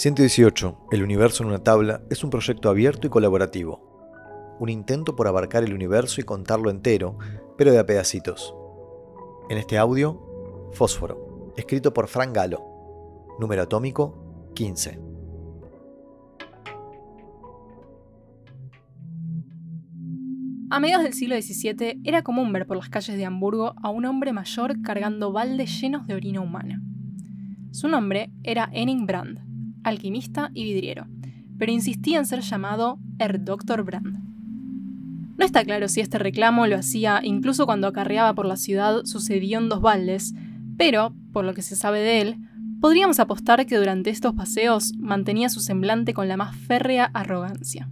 [0.00, 0.86] 118.
[0.92, 4.56] El universo en una tabla es un proyecto abierto y colaborativo.
[4.58, 7.18] Un intento por abarcar el universo y contarlo entero,
[7.58, 8.54] pero de a pedacitos.
[9.50, 12.64] En este audio, Fósforo, escrito por Frank Galo.
[13.38, 14.98] Número atómico 15.
[20.70, 24.06] A mediados del siglo XVII era común ver por las calles de Hamburgo a un
[24.06, 26.80] hombre mayor cargando baldes llenos de orina humana.
[27.70, 29.49] Su nombre era Henning Brand
[29.84, 31.06] alquimista y vidriero,
[31.58, 33.82] pero insistía en ser llamado Er Dr.
[33.84, 34.18] Brand.
[35.36, 39.28] No está claro si este reclamo lo hacía incluso cuando acarreaba por la ciudad sus
[39.30, 40.34] hediondos baldes,
[40.76, 42.36] pero, por lo que se sabe de él,
[42.80, 47.90] podríamos apostar que durante estos paseos mantenía su semblante con la más férrea arrogancia.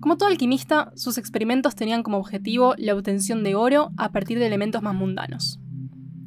[0.00, 4.46] Como todo alquimista, sus experimentos tenían como objetivo la obtención de oro a partir de
[4.46, 5.58] elementos más mundanos.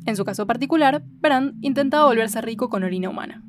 [0.05, 3.43] En su caso particular, Brand intentaba volverse rico con orina humana.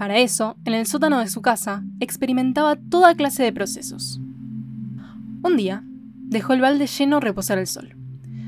[0.00, 4.18] Para eso, en el sótano de su casa, experimentaba toda clase de procesos.
[5.42, 5.84] Un día,
[6.22, 7.94] dejó el balde lleno reposar al sol.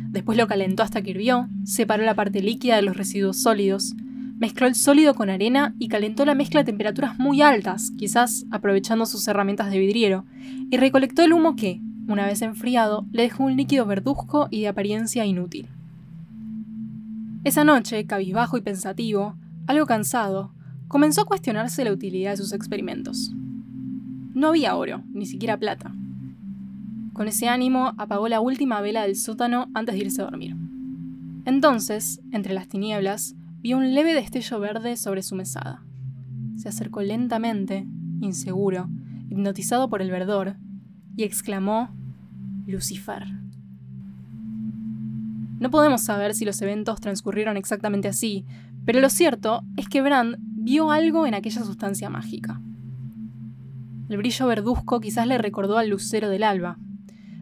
[0.09, 3.92] Después lo calentó hasta que hirvió, separó la parte líquida de los residuos sólidos,
[4.39, 9.05] mezcló el sólido con arena y calentó la mezcla a temperaturas muy altas, quizás aprovechando
[9.05, 10.25] sus herramientas de vidriero,
[10.70, 14.69] y recolectó el humo que, una vez enfriado, le dejó un líquido verduzco y de
[14.69, 15.69] apariencia inútil.
[17.44, 20.55] Esa noche, cabizbajo y pensativo, algo cansado,
[20.92, 23.32] comenzó a cuestionarse la utilidad de sus experimentos.
[24.34, 25.90] No había oro, ni siquiera plata.
[27.14, 30.54] Con ese ánimo apagó la última vela del sótano antes de irse a dormir.
[31.46, 35.82] Entonces, entre las tinieblas, vio un leve destello verde sobre su mesada.
[36.56, 37.86] Se acercó lentamente,
[38.20, 38.90] inseguro,
[39.30, 40.56] hipnotizado por el verdor,
[41.16, 41.88] y exclamó
[42.66, 43.28] Lucifer.
[45.58, 48.44] No podemos saber si los eventos transcurrieron exactamente así,
[48.84, 52.60] pero lo cierto es que Brand vio algo en aquella sustancia mágica.
[54.08, 56.78] El brillo verduzco quizás le recordó al lucero del alba.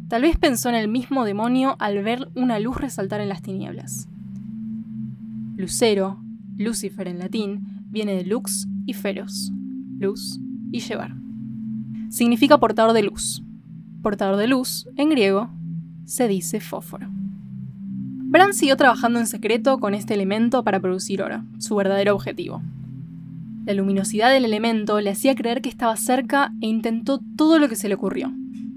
[0.08, 4.08] Tal vez pensó en el mismo demonio al ver una luz resaltar en las tinieblas.
[5.56, 6.22] Lucero,
[6.56, 9.52] Lucifer en latín, viene de lux y feros,
[9.98, 10.40] luz
[10.72, 11.14] y llevar.
[12.08, 13.42] Significa portador de luz.
[14.02, 15.50] Portador de luz, en griego,
[16.06, 17.08] se dice fósforo.
[17.10, 22.62] Bran siguió trabajando en secreto con este elemento para producir oro, su verdadero objetivo.
[23.70, 27.76] La luminosidad del elemento le hacía creer que estaba cerca e intentó todo lo que
[27.76, 28.32] se le ocurrió,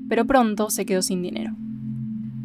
[0.07, 1.55] pero pronto se quedó sin dinero.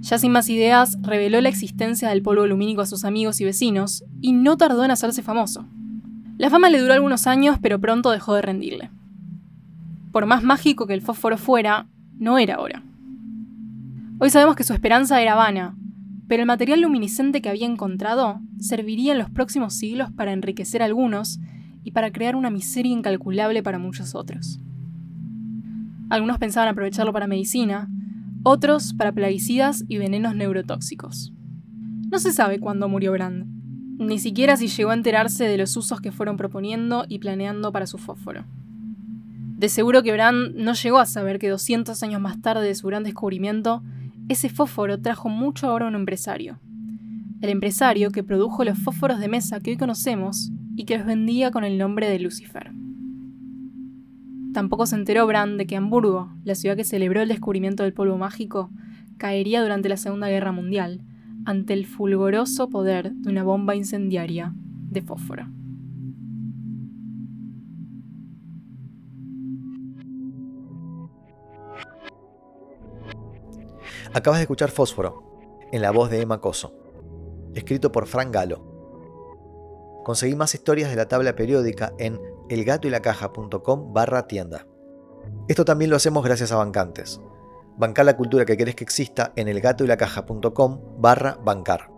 [0.00, 4.02] Ya sin más ideas, reveló la existencia del polvo lumínico a sus amigos y vecinos,
[4.22, 5.66] y no tardó en hacerse famoso.
[6.38, 8.90] La fama le duró algunos años, pero pronto dejó de rendirle.
[10.10, 11.86] Por más mágico que el fósforo fuera,
[12.18, 12.82] no era ahora.
[14.20, 15.76] Hoy sabemos que su esperanza era vana,
[16.28, 20.86] pero el material luminiscente que había encontrado serviría en los próximos siglos para enriquecer a
[20.86, 21.40] algunos
[21.88, 24.60] y para crear una miseria incalculable para muchos otros.
[26.10, 27.88] Algunos pensaban aprovecharlo para medicina,
[28.42, 31.32] otros para plaguicidas y venenos neurotóxicos.
[32.10, 33.46] No se sabe cuándo murió Brand,
[33.98, 37.86] ni siquiera si llegó a enterarse de los usos que fueron proponiendo y planeando para
[37.86, 38.44] su fósforo.
[39.56, 42.86] De seguro que Brand no llegó a saber que 200 años más tarde de su
[42.88, 43.82] gran descubrimiento,
[44.28, 46.60] ese fósforo trajo mucho oro a un empresario.
[47.40, 51.50] El empresario que produjo los fósforos de mesa que hoy conocemos y que los vendía
[51.50, 52.70] con el nombre de Lucifer.
[54.54, 58.16] Tampoco se enteró Brand de que Hamburgo, la ciudad que celebró el descubrimiento del polvo
[58.16, 58.70] mágico,
[59.16, 61.02] caería durante la Segunda Guerra Mundial
[61.44, 65.48] ante el fulgoroso poder de una bomba incendiaria de fósforo.
[74.14, 75.40] Acabas de escuchar Fósforo,
[75.72, 76.72] en la voz de Emma Coso,
[77.56, 78.67] escrito por Frank Galo
[80.08, 84.66] Conseguí más historias de la tabla periódica en elgatoylacaja.com barra tienda.
[85.48, 87.20] Esto también lo hacemos gracias a bancantes.
[87.76, 91.97] Bancar la cultura que querés que exista en elgatoylacaja.com barra bancar.